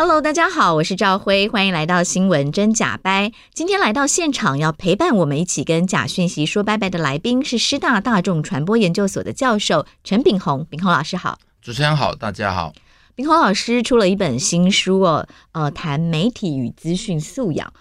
[0.00, 3.32] Hello，大家好，我是赵辉，欢迎来到新闻真假掰。
[3.52, 11.40] 今天来到现场要陪伴我们一起跟假讯息说拜拜的来宾是师大大众传播研究所的教授陈炳宏，炳宏老师好。
[11.60, 12.72] 主持人好，大家好。
[13.16, 17.72] 炳宏老师出了一本新书哦，呃，谈媒体与资讯素养。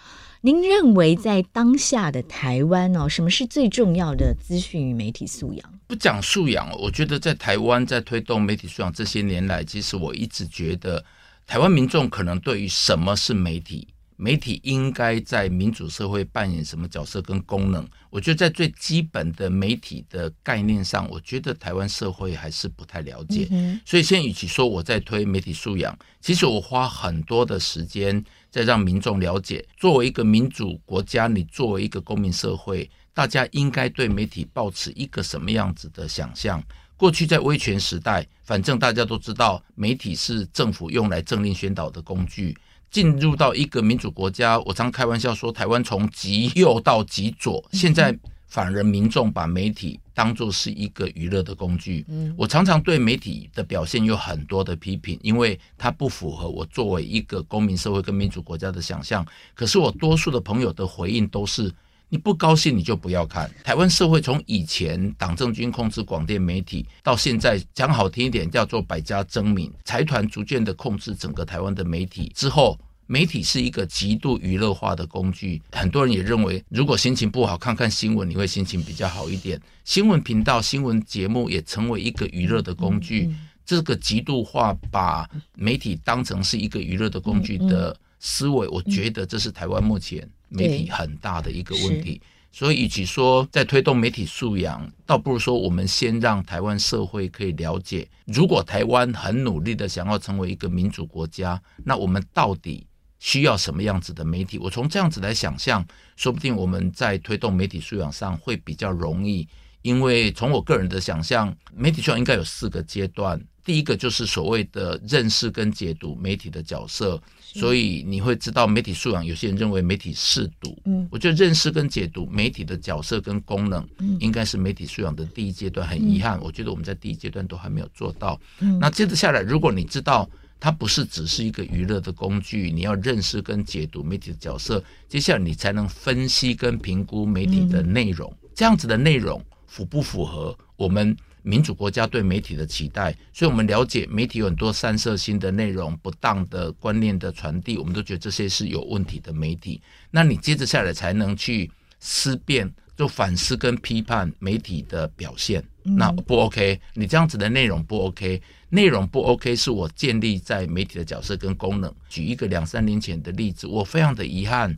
[0.42, 5.64] 您认为在当下的台湾哦，什么是最重要的资讯与媒体素养？
[5.86, 11.06] 不讲素养，我觉得在台湾在推动媒体素养这些年来，其实我一直觉得。
[11.48, 23.48] 台湾民众可能对于什么是媒体，媒体应该在民主社会扮演什么角色跟功能，我觉得在最基本的媒体的概念上，我觉得台湾社会还是不太了解。
[23.86, 36.62] 所以现在与其说我在推媒体素养，其实我花很多的时间在让民众了解，作为一个民主国家，你作为一个公民社会，大家应该对媒体抱持一个什么样子的想象。
[36.98, 42.58] 过去在威权时代，反正大家都知道，媒体是政府用来政令宣导的工具。
[42.90, 52.04] 进入到一个民主国家，我常开玩笑说，台湾从极右到极左，现在反而民众把媒体当作是一个娱乐的工具。
[52.08, 59.24] 嗯我常常对媒体的表现有很多的批评，因为它不符合我作为一个公民社会跟民主国家的想象。
[59.54, 61.72] 可是我多数的朋友的回应都是。
[62.10, 63.50] 你不高兴，你就不要看。
[63.64, 75.62] 台湾社会从以前党政军控制广电媒体，到现在讲好听一点叫做百家争鸣，财团逐渐的控制整个台湾的媒体之后，媒体是一个极度娱乐化的工具。
[75.74, 79.60] 很多人也认为，如果心情不好，看看新闻，你会心情比较好一点。
[79.84, 83.30] 新闻频道、新闻节目也成为一个娱乐的工具。
[83.66, 90.26] 这个极度化把媒体当成是一个娱乐的工具的思维，我觉得这是台湾目前。
[90.50, 92.22] 媒体很大的一个问题，
[92.52, 102.86] 所以与其说在推动媒体素养，倒不如说我们先让台湾社会可以了解，如果台湾很努力的想要成为一个民主国家，那我们到底
[103.20, 104.58] 需要什么样子的媒体？
[104.58, 105.86] 我从这样子来想象，
[106.16, 109.48] 说不定我们在推动媒体素养上会比较容易。
[109.84, 113.42] 因为从我个人的想象，媒体素养应该有四个阶段。
[113.64, 117.22] 第一个就是所谓的认识跟解读媒体的角色，
[117.58, 119.26] 所以你会知道媒体素养。
[119.26, 123.86] 有些人认为媒体识读，嗯，我觉得认识跟解读媒体的角色跟功能，
[124.20, 125.88] 应该是媒体素养的第一阶段。
[125.88, 128.40] 很遗憾，我觉得我们在第一阶段都还没有做到。
[128.80, 130.30] 那接着下来，如果你知道
[130.60, 141.16] 它不是只是一个娱乐的工具，你要认识跟解读媒体的角色，接下来你才能分析跟评估媒体的内容，这样子的内容符不符合我们
[141.48, 149.82] 民主国家对媒体的期待，所以我们了解媒体有很多散射性的内容、不当的观念的传递，我们都觉得这些是有问题的媒体。
[150.12, 151.72] 那你接着下来才能去
[152.02, 155.64] 思辨，就反思跟批判媒体的表现。
[155.84, 161.90] 那不 OK，你这样子的内容不 OK，内容不 OK 是我建立在媒体的角色跟功能。
[162.10, 164.78] 举一个两三年前的例子，我非常的遗憾，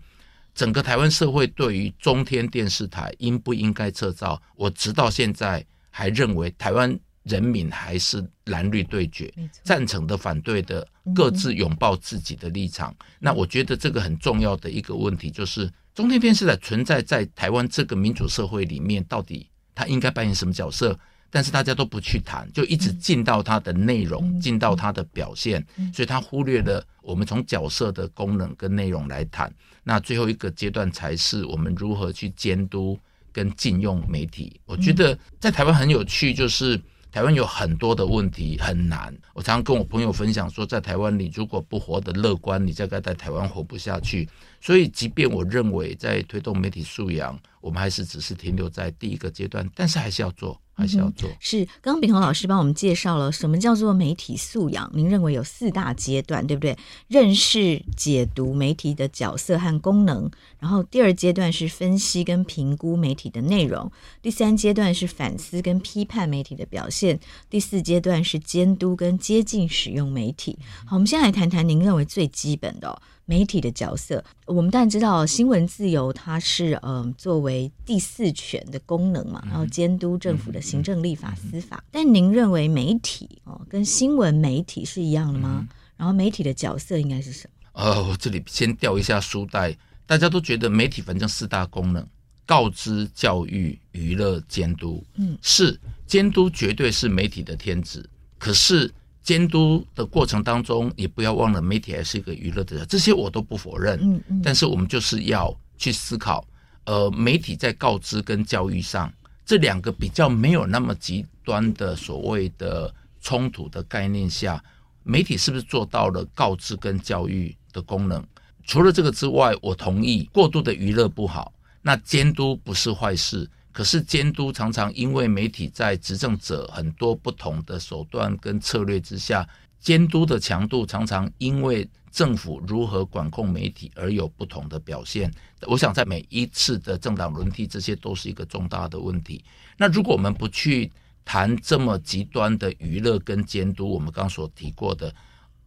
[0.53, 5.65] 整个台湾社会对于中天电视台应不应该撤照，我直到现在。
[5.89, 9.31] 还认为台湾人民还是蓝绿对决，
[9.63, 12.95] 赞成的、反对的各自拥抱自己的立场。
[13.19, 20.97] 那我觉得这个很重要的一个问题就是，中天电视台存在在台湾这个民主社会里面，到底它应该扮演什么角色？
[21.31, 25.63] 但是大家都不去谈，就一直进到它的内容，进到它的表现，
[25.93, 29.53] 所以他忽略了我们从角色的功能跟内容来谈。
[29.83, 32.99] 那最后一个阶段才是我们如何去监督
[33.31, 34.59] 跟禁用媒体。
[34.65, 36.79] 我觉得在台湾很有趣，就是。
[37.11, 44.29] 台湾有很多的问题很难，我常常跟我朋友分享说，在台湾你如果不活得乐观，你大概在台湾活不下去。
[44.61, 50.61] 所以，即便我认为在推动媒体素养，我们还是只是停留在第一个阶段，但是还是要做。
[50.79, 51.29] 还是要做。
[51.39, 54.89] 是，刚刚炳宏老师帮我们介绍了什么叫做媒体素养。
[54.93, 56.77] 您认为有四大阶段，对不对？
[57.07, 60.29] 认识、解读媒体的角色和功能，
[60.59, 63.91] 然后第二阶段是分析跟评估媒体的内容，
[64.21, 70.57] 第三阶段是反思跟批判媒体的表现，第四阶段是监督跟接近使用媒体。
[70.85, 73.01] 好，我们先来谈谈您认为最基本的哦。
[73.29, 81.83] 媒体的角色，我们当然知道新闻自由，它是嗯、呃、作为第四权的功能嘛，然后监督政府的行政、立法、司法。
[81.91, 85.67] 但您认为媒体哦跟新闻媒体是一样的吗？
[85.95, 87.53] 然后媒体的角色应该是什么？
[87.73, 89.77] 呃，我这里先调一下书袋，
[90.07, 92.03] 大家都觉得媒体反正四大功能：
[92.47, 95.05] 告知、教育、娱乐、监督。
[95.17, 98.03] 嗯，是监督绝对是媒体的天职，
[98.39, 98.91] 可是。
[99.29, 103.99] 监督的过程当中，也不要忘了媒体还是一个娱乐的，这些我都不否认。
[104.01, 104.41] 嗯嗯。
[104.43, 106.43] 但是我们就是要去思考，
[106.85, 109.13] 呃，媒体在告知跟教育上
[109.45, 112.91] 这两个比较没有那么极端的所谓的
[113.21, 114.63] 冲突的概念下，
[115.03, 118.25] 媒体是不是做到了告知跟教育的功能？
[118.65, 121.53] 除了这个之外，我同意过度的娱乐不好，
[121.83, 123.47] 那监督不是坏事。
[123.71, 129.47] 可是监督常常因为媒体在执政者很多不同的手段跟策略之下，
[129.79, 135.31] 监督的强度常常因为政府如何管控媒体而有不同的表现。
[135.67, 139.43] 我想在每一次的政党轮替，这些都是一个重大的问题。
[139.77, 140.91] 那如果我们不去
[141.23, 145.13] 谈这么极端的娱乐跟监督，我们刚所提过的，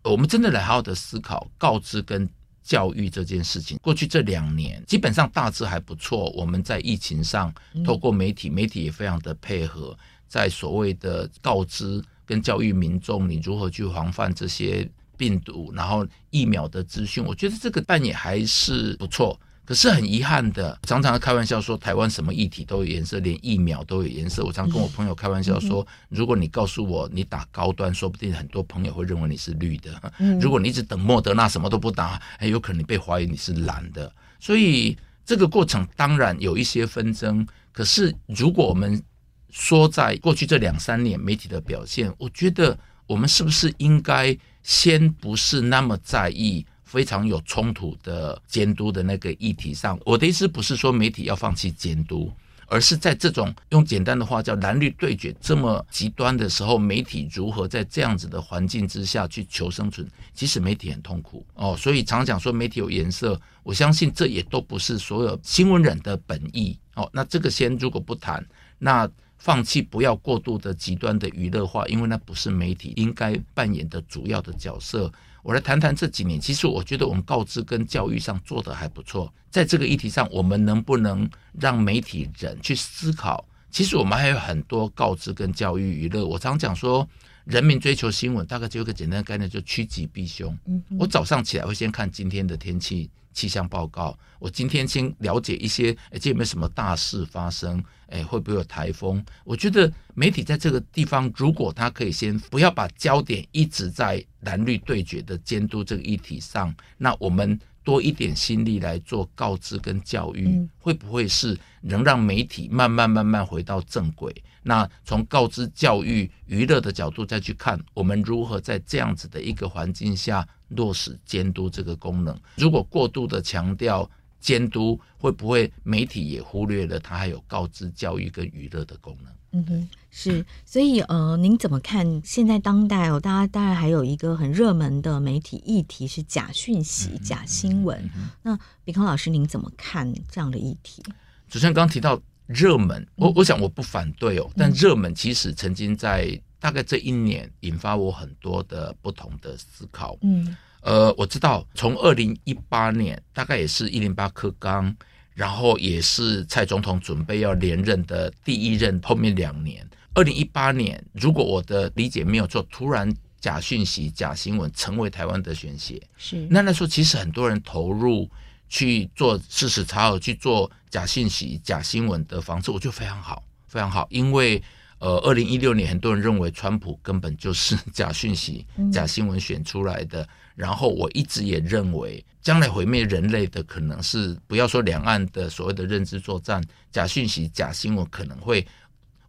[0.02, 2.28] 我们真的来好好的思考告知跟。
[2.62, 6.30] 教育这件事情，过去这两年基本上大致还不错。
[6.30, 7.52] 我们在疫情上，
[7.84, 9.96] 透过媒体，媒体也非常的配合，
[10.28, 19.38] 在所谓的告知跟教育民众，你如何去防范这些病毒，然后疫苗的资讯，我觉得这个扮演还是不错。
[19.64, 24.42] 可是很遗憾的，常常开玩笑说台湾什么议题都有颜色，连疫苗都有颜色。
[24.44, 30.12] 我常跟我朋友开玩笑说，如果你告诉我你打高端，说不定很多朋友会认为你是绿的。
[30.40, 34.12] 如果你一直等莫德纳什么都不打，很有可能你被怀疑你是蓝的。
[34.40, 37.46] 所以这个过程当然有一些纷争。
[37.70, 39.00] 可是如果我们
[39.48, 42.76] 说在过去这两三年媒体的表现，我觉得
[43.06, 46.66] 我们是不是应该先不是那么在意？
[46.92, 52.30] 非常有冲突的监督的那个议题上，我的意思不是说媒体要放弃监督，
[52.66, 60.06] 而是在这种用简单的话叫蓝绿对决这么极端的时候，媒体如何在这样子的环境之下去求生存？
[60.34, 67.08] 其实媒体很痛苦哦，所以常讲说媒体有颜色，我相信这也都不是所有新闻人的本意哦。
[67.10, 68.46] 那这个先如果不谈，
[68.78, 75.10] 那放弃不要过度的极端的娱乐化，因为那不是媒体应该扮演的主要的角色。
[75.42, 79.32] 我来谈谈这几年，其实我觉得我们告知跟教育上做得还不错。
[79.50, 81.28] 在这个议题上，我们能不能
[81.60, 83.44] 让媒体人去思考？
[83.70, 86.24] 其实我们还有很多告知跟教育娱乐。
[86.24, 87.06] 我常讲说，
[87.44, 90.56] 人民追求新闻，大概就有一个简单的概念，就趋吉避凶。
[90.98, 93.10] 我早上起来会先看今天的天气。
[93.34, 97.82] 气象报告，我今天先了解一些，哎，这有没有什么大事发生？
[98.12, 99.24] 哎，会不会有台风？
[99.42, 114.32] 我觉得媒体在这个地方，如果他可以先不要把焦点一直在蓝绿对决的监督这个议题上，那我们多一点心力来做告知跟教育，会不会是能让媒体慢慢慢慢回到正轨？
[114.62, 122.38] 那从告知、教育、娱乐的角度再去看，我们如何在这样子的一个环境下落实监督这个功能？
[122.56, 124.08] 如果过度的强调
[124.42, 129.32] 监督，会不会媒体也忽略了它还有告知、教育跟娱乐的功能？
[129.52, 130.44] 嗯哼，是。
[130.66, 133.18] 所以呃，您怎么看现在当代哦？
[133.18, 138.10] 大家当然还有一个很热门的媒体议题是假讯息、嗯、假新闻。
[138.42, 141.02] 那炳康老师，您怎么看这样的议题？
[141.48, 142.20] 主持人刚刚提到。
[142.48, 150.18] 热门，我我想我不反对哦，但热门其实曾经在大概这一年引发我很多的不同的思考。
[150.20, 154.94] 嗯，呃，我知道从二零一八年大概也是一零八克刚，
[155.34, 168.28] 然后也是蔡总统准备要连任的第一任，后面两年，二零一八年，如果我的理解没有错，突然假讯息、假新闻成为台湾的选血，是那那时候其实很多人投入。
[168.74, 174.06] 去做事实查核，去做假讯息、假新闻的防治，我觉得非常好，非常好。
[174.08, 174.62] 因为
[174.98, 180.26] 呃，二零一六年很多人认为川普根本就是 假讯息、嗯、假新闻选出来的。
[180.54, 188.66] 然后我一直也认为，将来毁灭人类的可能是不要说两岸的所谓的认知作战，假讯息、假新闻可能会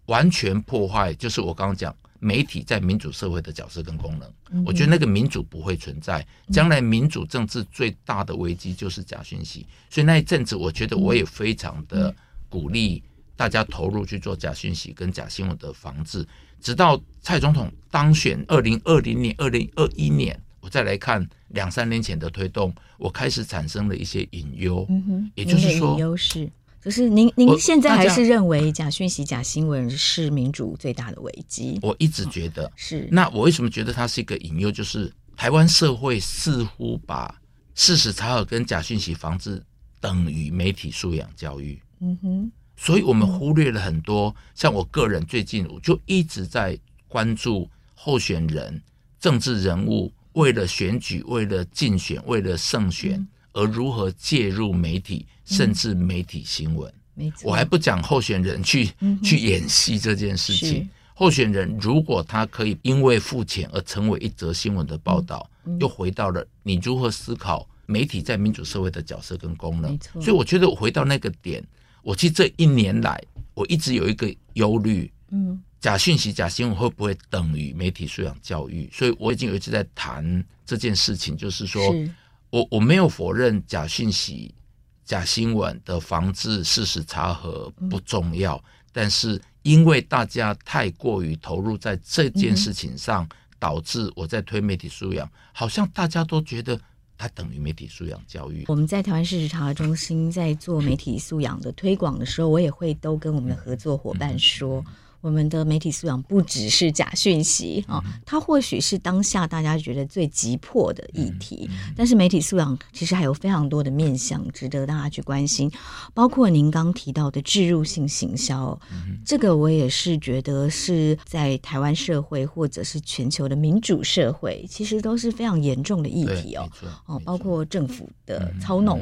[0.07, 4.29] 完全破坏，就是我刚刚讲媒体在民主社会的角色跟功能。
[4.51, 9.65] 嗯、我觉得那个民主不会存在，将来民主政治最大的危机就是假讯息。
[9.89, 12.13] 所以那一阵子，我觉得我也非常的
[12.49, 13.01] 鼓励
[13.35, 16.27] 大家投入去做假讯息跟假新闻的防治，
[16.59, 20.37] 直到蔡总统当选二零二零年、二零二一年。
[20.63, 24.85] 我再来看两三年前的推动，我开始产生了一些隐忧。
[24.89, 26.49] 嗯哼，也就是说，隐忧是，
[26.81, 31.77] 就是您您现在还是认为假讯息、假新闻是民主最大的危机？
[31.81, 33.09] 我一直觉得、哦、是。
[33.11, 34.71] 那我为什么觉得它是一个隐忧？
[34.71, 37.37] 就是台湾社会似乎把
[37.75, 39.61] 事实查核跟假讯息防治
[39.99, 41.77] 等于媒体素养教育。
[41.99, 44.29] 嗯哼，所以我们忽略了很多。
[44.29, 46.79] 嗯、像我个人最近我就一直在
[47.09, 48.81] 关注候选人、
[49.19, 50.09] 政治人物。
[50.33, 56.91] 为了选举，为了竞选，为了胜选，而如何介入媒体，甚至媒体新闻？
[57.13, 58.89] 没错，我还不讲候选人去
[59.23, 60.89] 去演戏这件事情。
[61.13, 65.47] 候选人如果他可以因为付钱而成为一则新闻的报道，
[65.79, 69.91] 又回到了你如何思考媒体在民主社会的角色跟功能。
[69.91, 71.63] 没错，所以我觉得我回到那个点，
[72.01, 73.21] 我其实这一年来
[73.53, 75.11] 我一直有一个忧虑。
[75.29, 75.61] 嗯。
[75.83, 78.89] 假讯息、假新闻会不会等于媒体素养教育？
[78.93, 82.09] 所以我已经有一次在谈这件事情，就是说是
[82.51, 84.55] 我我没有否认假讯息、
[85.03, 88.63] 假新闻的防治、事实查核不重要，嗯、
[88.93, 96.79] 但是因为大家太过于投入在这件事情上，嗯、导致我在推媒体素养，好像大家都觉得
[97.17, 98.63] 它等于媒体素养教育。
[98.69, 104.79] 我们在台湾事实查核中心在做媒体素养的推广的时候，我也会都跟我们的合作伙伴说。
[104.79, 115.71] 嗯嗯我们的媒体素养不只是假讯息啊，它或许是当下大家觉得最急迫的议题，但是媒体素养其实还有非常多的面向值得大家去关心，
[116.13, 118.77] 包括您刚提到的置入性行销，
[119.25, 126.69] 这个我也是觉得是在台湾社会或者是全球的民主社会，其实都是非常严重的议题哦。
[127.05, 128.99] 哦，包括政府的操弄，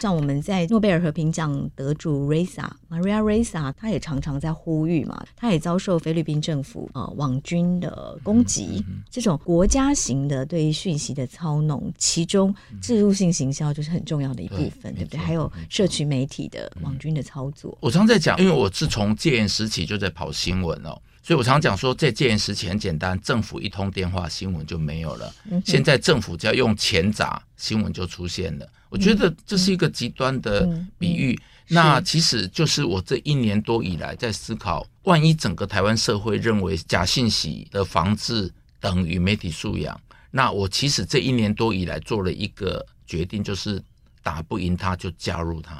[0.00, 5.57] 像我们在诺贝尔和平奖得主 Ressa Maria Ressa，他也常常在呼吁嘛，他也。
[5.58, 15.18] 遭受菲律宾政府呃网军的攻击，这种国家型的对于讯息的操弄，其中置入性行销就是很重要的一部分，对，对不对？
[15.18, 17.76] 还有社群媒体的网军的操作。
[17.80, 25.34] 我常在讲，因为我自从戒严时期就在跑新闻哦，所以我常讲说，在戒严时期很简单，政府一通电话，新闻就没有了。
[25.64, 28.68] 现在政府只要用钱砸，新闻就出现了。
[28.90, 31.38] 我觉得这是一个极端的比喻。
[31.70, 43.82] 那其实就是我这一年多以来在思考，万一整个台湾社会认为假信息的防治等于媒体素养，那我其实这一年多以来做了一个决定，就是
[44.22, 45.76] 打不赢他就加入他。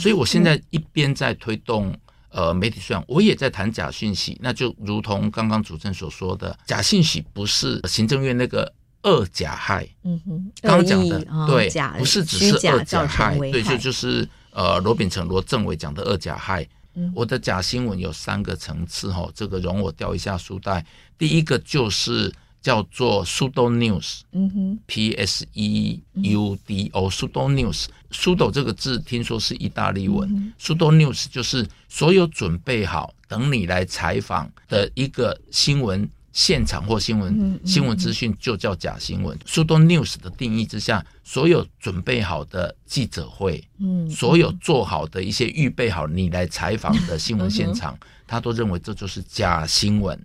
[0.00, 1.96] 所以我现在一边在推动
[2.28, 4.38] 呃媒体素养，我也在谈假讯息。
[4.40, 8.70] 那就如同刚刚主持人所说的，假信息不是行政院那个
[9.00, 9.88] 二甲害。
[10.04, 14.28] 嗯哼，刚刚讲的对，不是只是二甲害，对，就就是。
[14.52, 20.84] 呃，罗秉成、罗政委讲的二甲害，嗯、我的假新闻有三个层次哈，这个容我掉一下书袋。
[21.16, 22.30] 第一个就是
[22.60, 36.08] 叫做 pseudo news，嗯哼，P S E U D O，pseudo news，pseudo 这个字听说是意大利文，pseudo news 就是所有准备好等你来采访的一个新闻。
[36.32, 39.38] 现场或新闻新闻资讯就叫假新闻。
[39.46, 47.96] pseudo news 的定义之下，所有准备好的记者会，嗯，所有做好的一些预备好你来采访的新闻现场，
[48.26, 50.18] 他都认为这就是假新闻。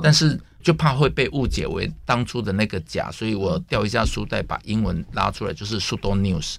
[0.00, 6.54] 但是就怕会被误解为当初的那个假，所以我调一下书袋，把英文拉出来，就是 pseudo news。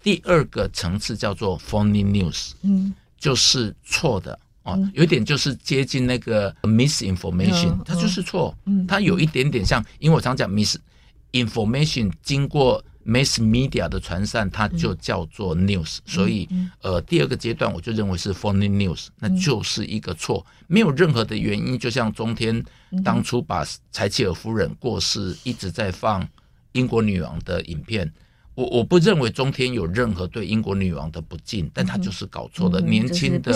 [0.00, 4.38] 第二个层次叫做 phony news，嗯，就是错的。
[4.64, 16.48] 哦，有一点就是接近那个 misinformation，它就是错，它有一点点像，因为我常讲 misinformation 经过 mass media 的传散，它就叫做 news，所以
[16.80, 22.64] 呃，第二个阶段我就认为是 phony news，那就是一个错，没有任何的原因，就像中天
[23.02, 26.26] 当初把柴契尔夫人过世一直在放
[26.72, 28.12] 英国女王的影片。
[28.54, 32.80] 我我不认为中天有任何对英国女王的不敬，但他就是搞错了。
[32.80, 33.52] 年轻的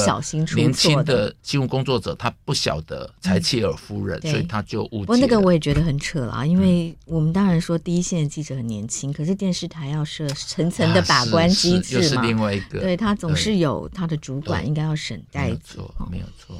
[0.55, 5.01] 年轻的新闻工作者，他不晓得柴契尔夫人，所以他就误解。
[5.01, 12.81] 不过那个我也觉得很扯啦，因为我们当然说第一线的记者很年轻，可是电视台要设层层的把关机制嘛，是另外一个。
[12.81, 15.45] 对他总是有他的主管应该要审代。
[15.45, 16.57] 没有错，没有错。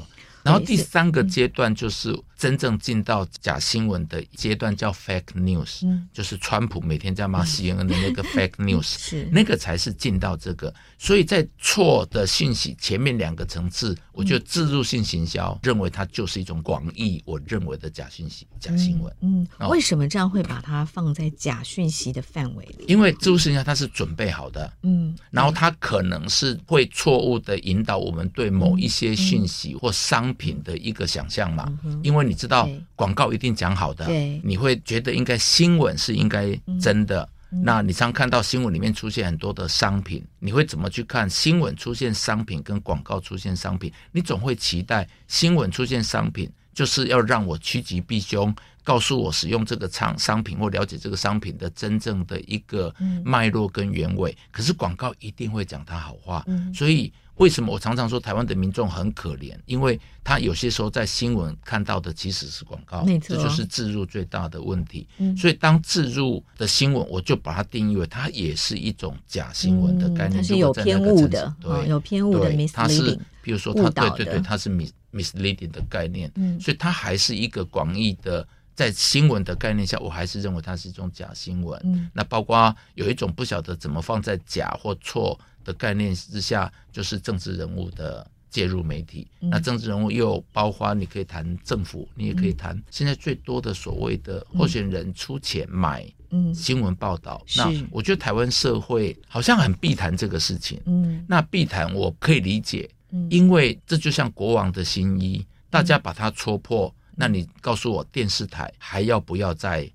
[0.47, 9.27] 然后第三个阶段就是真正进到假新闻的阶段，叫 fake news，嗯，就是川普每天在骂 CNN 的那个 fake news，是。
[9.31, 10.73] 那个才是进到这个。
[10.97, 19.15] 所以在错的信息前面两个层次，我觉得自入性行销认为它就是一种广义我认为的假讯息、假新闻。
[19.21, 22.85] 嗯，为什么这样会把它放在假讯息的范围里？
[22.87, 31.71] 因为自入性行销它是准备好的，嗯，然后它可能是会错误的引导我们对某一些讯息或商品的一个想象嘛，
[32.01, 37.29] 因为你知道广告一定讲好的，对你会觉得应该新闻是应该真的。
[37.49, 43.91] 那你常看到新闻里面出现很多的商品，你会怎么去看新闻出现商品跟广告出现商品？
[44.11, 54.37] 你总会期待新闻出现商品，就是要让我趋吉避凶，告诉我使用这个商商品或了解这个商品的真正的一个脉络跟原委。
[54.51, 57.11] 可是广告一定会讲他好话，所以。
[57.37, 59.55] 为什么我常常说台湾的民众很可怜？
[59.65, 65.07] 因为他有些时候在新闻看到的其实是广告，这就是置入最大的问题。
[65.17, 81.79] 嗯，所以当置入的新闻，我就把它定义为它也是一种假新闻的概念，它是有偏误的，对，有偏误的 misleading，它是比如说它对对对，它是 mis misleading 的概念，嗯，所以它还是一个广义的，在新闻的概念下，我还是认为它是一种假新闻。
[81.83, 85.39] 嗯，那包括有一种不晓得怎么放在假或错。
[85.67, 89.27] 的概念之下，就是政治人物的介入媒体。
[89.41, 96.09] 嗯、那政治人物又包括，你可以谈政府，你也可以谈现在最多的所谓的候选人出钱买
[96.55, 97.43] 新闻报道。
[97.45, 100.81] 嗯、那我觉得台湾社会好像很避谈这个事情。
[100.85, 102.89] 嗯，那避谈我可以理解，
[103.29, 106.93] 因为这就像国王的新衣，大家把它戳破。
[107.13, 109.91] 那你告诉我，电视台还要不要再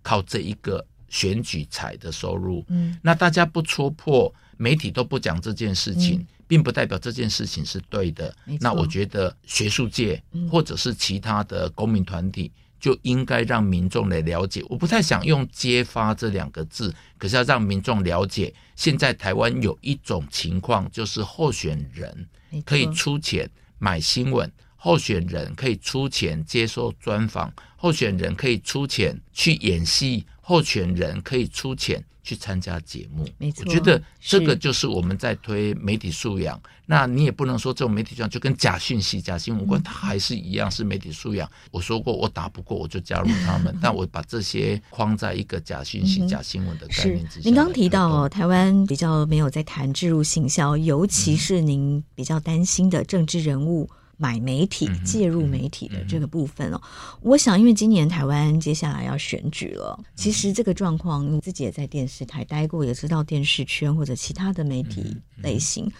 [0.00, 2.64] 靠这一个选举财的收入？
[2.68, 4.34] 嗯，那大家不戳破。
[4.56, 8.34] 媒体都不讲这件事情，嗯、并不代表这件事情是对的。
[8.60, 14.64] 那我觉得学术界或者是其他的公民团体就应该让民众来了解。
[14.68, 22.28] 我不太想用“揭发”这两个字，可是要让民众了解，现在台湾有一种情况，就是候选人
[22.64, 32.04] 可以出钱买新闻，候选人可以出钱接受专访，候选人可以出钱去演戏，候选人可以出钱。
[32.22, 36.60] 去参加节目，没错，我觉得这个就是我们在推媒体素养。
[36.86, 41.50] 那你也不能说这种媒体素养就跟假讯息、假新闻无关，它还是一样是媒体素养。
[41.70, 47.40] 我说过，我打不过我就加入他们， 但我把这些框在一个假讯息、假新闻的概念之下。
[47.44, 53.88] 您刚提到哦，台湾比较没有在谈置入行销，尤其是您比较担心的政治人物。
[54.16, 56.80] 买媒体介入媒体的这个部分哦，
[57.20, 65.90] 我想，因为今年台湾接下来要选举了，其实这个状况，你自己也在电视台待过，也知道电视圈或者其他的媒体类型，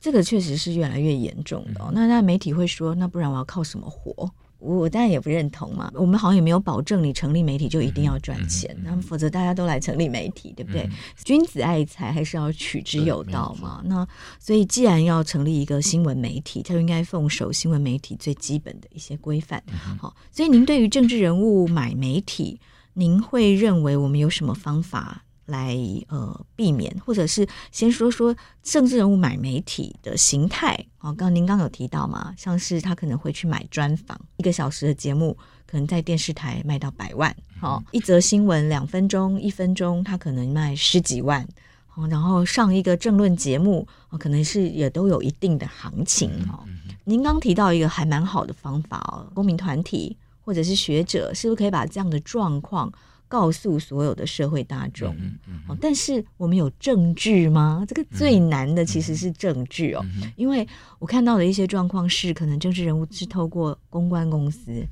[0.00, 1.90] 这个确实是越来越严重的。
[1.92, 4.30] 那那媒体会说，那不然我要靠什么活？
[4.58, 10.88] 我当然也不认同嘛，我们好像也没有保证你成立媒体就一定要赚钱，那么否则大家都来成立媒体，对不对？
[11.24, 13.80] 君子爱财还是要取之有道嘛。
[13.84, 14.06] 那
[14.40, 19.62] 所以既然要成立一个新闻媒体，它就应该奉守新闻媒体最基本的一些规范。
[20.00, 22.60] 好，所以您对于政治人物买媒体，
[22.94, 25.24] 您会认为我们有什么方法？
[25.48, 25.76] 来
[26.08, 30.74] 呃避免，或者是先说说政治人物买媒体的形态。
[31.00, 41.46] 哦，刚刚您刚有提到嘛，像是他可能会去买专访，一个小时的节目可能在电视台卖到百万，好，一则新闻两分钟、一分钟，他可能卖十几万，
[41.86, 43.86] 好，然后上一个政论节目，
[44.18, 46.64] 可能是也都有一定的行情哦。
[47.04, 52.92] 您刚提到一个还蛮好的方法哦，公民团体或者是学者，是不是可以把这样的状况？
[53.28, 55.14] 告诉所有的社会大众，
[55.46, 57.84] 嗯但是我们有证据吗？
[57.86, 60.66] 这个最难的其实是证据哦，因为
[60.98, 64.86] 我看到的一些状况是，可能政治人物是透过公关公司，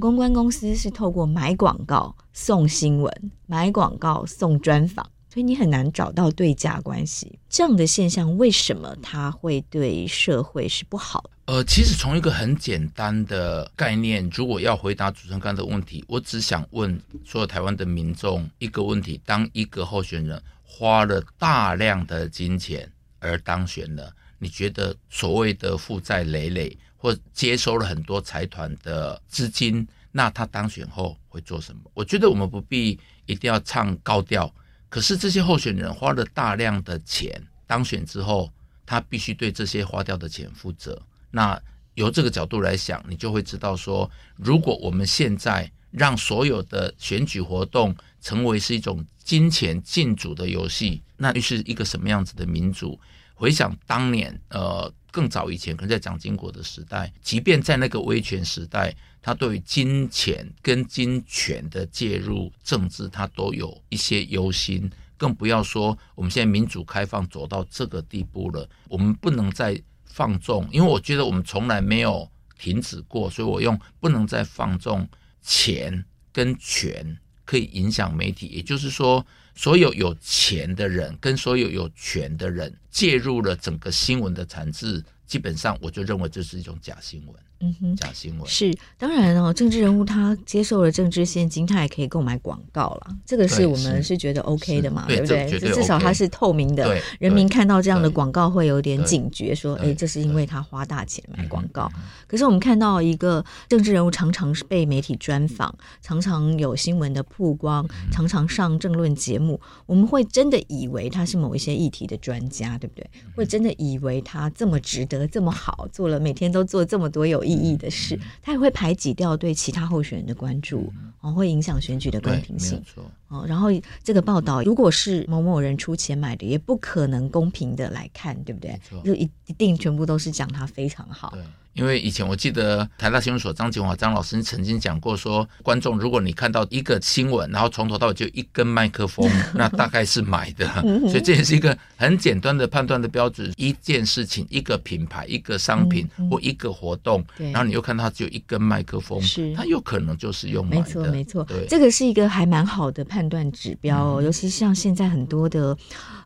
[0.00, 5.04] 公关公司是透过买广告送新闻，买广告送专访。
[5.32, 11.30] 所以你很难找到对价关系，这样的现象为什么它会对社会是不好的？
[11.50, 31.80] 呃，其实从一个很简单的概念，如果要回答主持人刚才的问题，我只想问所有台湾的民众一个问题：当一个候选人花了大量的金钱而当选了，你觉得所谓的负债累累，或接收了很多财团的资金，那他当选后会做什么？
[31.94, 34.48] 我觉得我们不必一定要唱高调。
[34.88, 38.48] 可是这些候选人花了大量的钱，当选之后，
[38.86, 41.02] 他必须对这些花掉的钱负责。
[41.30, 41.60] 那
[41.94, 52.98] 由这个角度来想，你就会知道说，如果我们现在让所有的选举活动成为是一种金钱竞逐的游戏，那又是一个什么样子的民主？
[53.34, 64.90] 回想当年，呃，更早以前，可能在蒋经国的时代，即便在那个威权时代，他对于金钱跟金钱的介入政治，他都有一些忧心。
[65.16, 69.78] 更不要说我们现在民主开放走到这个地步了，我们不能再
[70.12, 75.08] 放纵，因为我觉得我们从来没有停止过，所以我用不能再放纵
[75.40, 87.34] 钱跟权可以影响媒体，也就是说，所有有钱的人跟所有有权的人介入了整个新闻的产制，基本上我就认为这是一种假新闻。
[87.60, 89.52] 嗯哼，假新闻是当然哦。
[89.52, 93.14] 政治人物他接受了政治现金，他也可以购买广告了。
[93.26, 95.50] 这个是我们是觉得 OK 的嘛，对不对？
[95.58, 101.90] 对至少他是透明的，人民看到这样的广告会有点警觉，说：“哎，这是因为他花大钱买广告。”
[102.26, 113.06] 可是我们看到一个政治人物常常是被媒体专访，常常有新闻的曝光，常常上政论节目，我们会真的以为他是某一些议题的专家，对不对？
[113.36, 122.82] 会真的以为他这么值得，这么好，做了每天都做这么多有意义的事，他也会排挤掉对其他候选人的关注，哦，会影响选举的公平性。
[123.30, 123.68] 哦，然后
[124.04, 128.78] 这个报道如果是某某人出钱买的，也不可能公平的来看，对不对？
[129.04, 131.30] 就一一定全部都是讲他非常好。
[131.30, 131.40] 对
[131.74, 140.66] 因为以前我记得台大新闻所张景华张老师曾经讲过说，观众如果你看到一个新闻，然后从头到尾就一根麦克风， 那大概是买的。
[141.08, 150.82] 所以这也是一个很简单的判断的标准：一件事情、一个品牌、一个商品或一个活动，然后你又看到它只有一根麦克风，是它有可能就是用买的。
[150.82, 155.76] 没错，没错，对，这个是一个还蛮好的判断指标哦，尤其像现在很多的。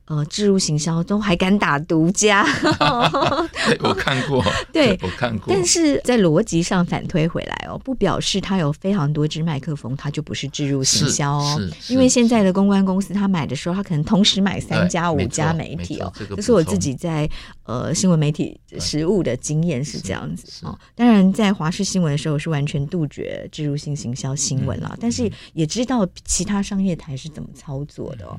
[0.07, 2.45] 呃，置入行销都还敢打独家，
[3.67, 5.47] 对，我看过， 对，我看过。
[5.49, 11.59] 但是在逻辑上反推回来哦，不表示它有非常多支麦克风，它就不是置入行销哦。
[11.89, 16.13] 因为现在的公关公司，他买的时候，他可能同时买三家、五家媒体哦。
[16.37, 17.27] 这是我自己在
[17.63, 20.79] 呃新闻媒体实务的经验是这样子哦。
[20.95, 28.39] 当然，在华视新闻的时候是完全杜绝置入性行销新闻了，但是也知道其他商业台是怎么操作的哦。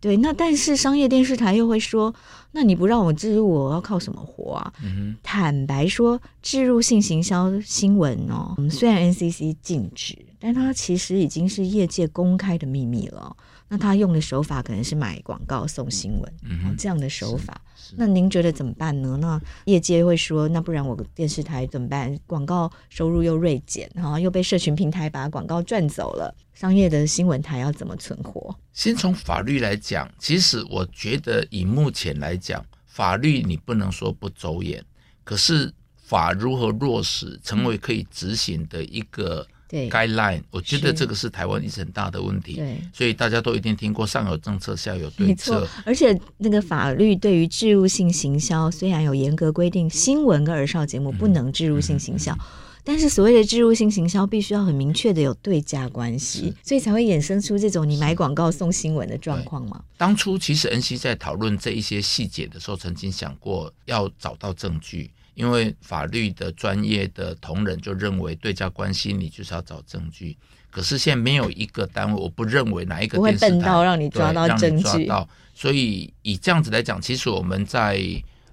[0.00, 2.14] 对，那但是商业电视台又会说，
[2.52, 4.72] 那你不让我置入，我要靠什么活啊？
[4.82, 13.36] 嗯、坦白说，置入性行销新闻哦，虽然 NCC 禁止，但它其实已经是业界公开的秘密了。
[13.68, 17.60] 那他用的手法可能是买广告送新闻，嗯哼，这样的手法。
[17.96, 19.18] 那您觉得怎么办呢？
[19.20, 22.18] 那业界会说，那不然我电视台怎么办？
[22.26, 28.54] 广告收入又锐减，然后又被社群平台把广告赚走了，商业的新闻台要怎么存活？
[28.72, 34.84] 先从法律来讲，其实我觉得以目前来讲，法律你不能说不走眼，
[35.24, 39.46] 可是法如何落实，成为可以执行的一个。
[39.68, 42.54] 对，guideline，我觉得这个是台湾一直很大的问题。
[42.54, 45.68] 对，所以大家都一定听过上有政策，下有对策。
[45.84, 59.84] 而且那个法律对于置入性行销虽然有严格规定，新闻跟儿少节目不能置入性行销，嗯嗯嗯、但是所谓的置入性行销必须要很明确的有对价关系，所以才会衍生出这种你买广告送新闻的状况嘛。
[59.98, 65.10] 当初其实 NC 在讨论这一些细节的时候，曾经想过要找到证据。
[65.38, 70.36] 因为法律的专业的同仁就认为对家关系，你就是要找证据。
[70.68, 75.08] 可是现在没有一个单位，我不认为哪一个电视台会笨到让你抓到证据。
[75.54, 78.02] 所以以这样子来讲，其实我们在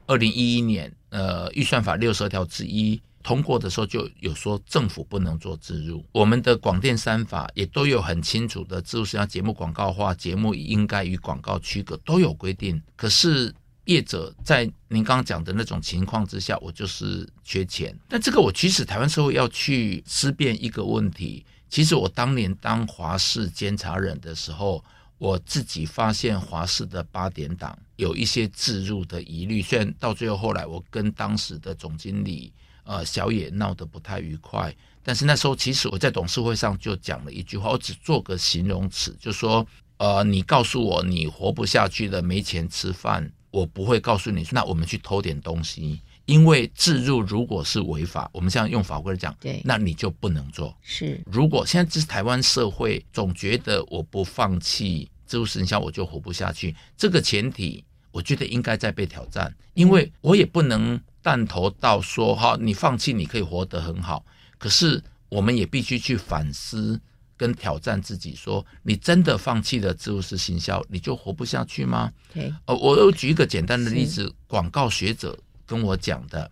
[0.05, 6.05] 二零一一年呃预算法六十二条之一通过的时候，就有说政府不能做植入。
[6.11, 12.79] 我们的广电三法也都有很清楚的植入是要节目广告化，节目应该与广告区隔，都有规定。
[12.95, 13.51] 可是。
[13.85, 17.97] 业者在您刚刚讲的那种情况之下，我就是缺钱。
[18.07, 21.45] 但这个我其实台湾社会要去思辨一个问题。
[21.69, 24.83] 其实我当年当华视监察人的时候，
[25.17, 29.61] 我自己发现华视的八点档有一些置入的疑虑。
[29.61, 32.51] 虽然到最后后来我跟当时的总经理
[32.83, 39.65] 呃小野闹得不太愉快，但是那时候其实我在董事会上就讲了一句话，我只做个形容词，就说
[39.97, 43.29] 呃你告诉我你活不下去了，没钱吃饭。
[43.55, 50.75] 我不会告诉你，那我们去偷点东西，因为置入如果是违法，我们现在用法规来讲，对，那你就不能做。
[50.81, 64.25] 是，如果现在这是台湾社会总觉得我不放弃置入神销我就活不下去，这个前提，我觉得应该再被挑战，因为我也不能弹头到说，哈，你放弃你可以活得很好，
[64.57, 66.99] 可是我们也必须去反思。
[67.37, 72.11] 跟挑战自己说，你真的放弃了自入式行销，你就活不下去吗？
[72.33, 76.49] 对，呃，我又举一个简单的例子，广告学者跟我讲的，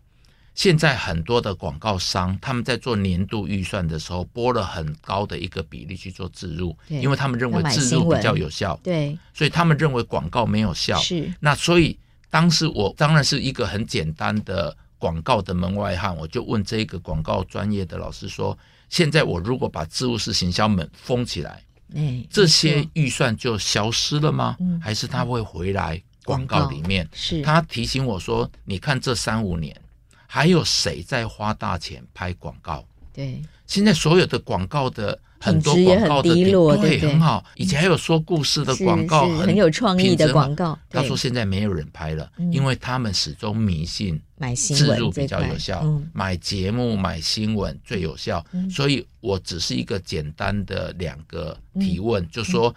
[0.55, 8.79] 现在很多的广告商他们在做年度预算的时候，拨了很高的一个比例去做置入，因为他们认为置入比较有效。
[8.83, 10.97] 对，所以他们认为广告没有效。
[10.99, 11.97] 是，那所以
[12.29, 18.57] 当时我当然是一个很简单的广告的门外汉，我就问这个广告专业的老师说：
[18.93, 21.63] 现在我如果把自务式行销门封起来，
[21.95, 24.55] 哎，这些预算就消失了吗？
[24.59, 27.09] 嗯，还是他会回来广告里面？
[27.11, 29.75] 是，他提醒我说：你看这三五年。
[30.27, 32.85] 还有谁在花大钱拍广告？
[33.11, 37.43] 对，现在所有的广告的很多广告的低落，对，很好。
[37.55, 40.77] 以前还有说故事的广告，很有创意的广告。
[40.89, 48.43] 他说现在没有人拍了，因为他们始终迷信买新置入比较有效，买节目买新闻最有效。
[48.71, 52.73] 所以我只是一个简单的两个提问，就说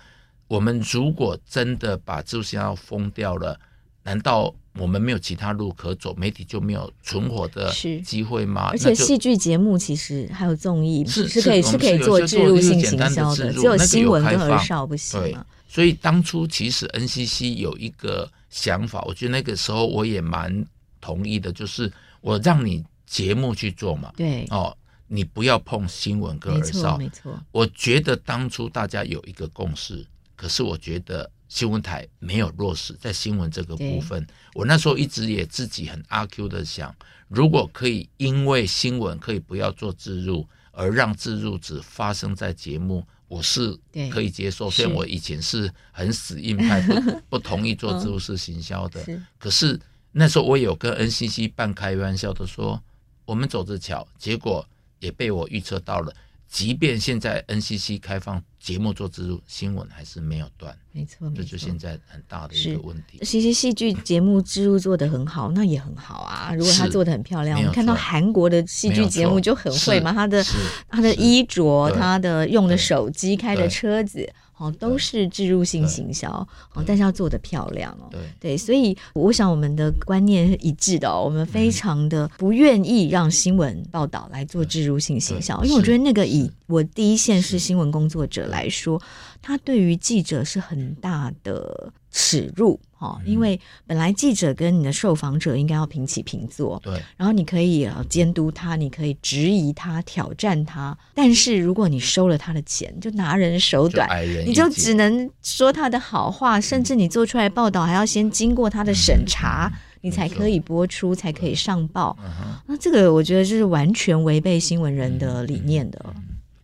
[0.48, 3.59] 我们如果真的把自入行销封掉了，
[4.02, 4.52] 难道？
[4.78, 7.72] 我们没有其他路可走，媒体就没有存活的
[8.04, 8.68] 机会吗？
[8.70, 15.20] 而且戏剧节目其实还有综艺是是可以是可以做植入性行销的，只有新闻跟儿少不行。
[15.20, 15.36] 对，
[15.68, 20.64] 所以当初其实 NCC 有一个想法，我觉得那个时候我也蛮
[21.00, 24.12] 同意的，就是我让你节目去做嘛。
[24.16, 26.98] 对哦，你不要碰新闻跟儿少。
[26.98, 31.30] 没错，我觉得当初大家有一个共识，可是我觉得。
[31.48, 36.94] 新闻台没有落实在新闻这个部分，我那时候一直也自己很阿 Q 的想，
[37.28, 43.78] 如果可以因为新闻可以不要做置入，而让置入只发生在节目，我是
[44.11, 44.70] 可以接受。
[44.70, 49.04] 虽然我以前是很死硬派，不 不同意做置入式行销的，
[49.38, 49.80] 可是
[50.12, 52.82] 那时候我有跟 NCC 半开玩笑的说，
[53.24, 54.66] 我们走着瞧，结果
[54.98, 56.12] 也被我预测到了。
[56.48, 60.76] 即便现在 NCC 开放节目做植入，新闻还是没有断。
[60.92, 63.18] 没错，这就现在很大的一个问题。
[63.22, 66.54] 其实戏剧节目植入做的很好，那也很好啊。
[66.54, 70.42] 如果他做的很漂亮，我们看到韩国的戏剧节目就很会嘛，他的
[70.88, 74.32] 他的衣着，他的用的手机，开的车子。
[74.56, 76.30] 哦，都是植入性行销，
[76.74, 78.08] 哦，但是要做得漂亮哦。
[78.10, 78.20] 对。
[78.40, 89.00] 对，所以我想我们的观念是一致的哦，我们非常的不愿意让新闻报道来做植入性行销，因为我觉得那个以我第一线是新闻工作者来说，
[89.42, 92.80] 他对于记者是很大的耻辱。
[92.98, 112.16] 哦，因为本来记者跟你的受访者应该要平起平坐，对，然后你可以监督他，你可以质疑他、挑战他，但是如果你收了他的钱，就拿人手短，就你就只能说他的好话，甚至你做出来报道还要先经过他的审查，嗯、你才可以播出，才可以上报。
[112.24, 112.30] 嗯、
[112.66, 116.14] 那这个我觉得就是完全违背新闻人的理念的。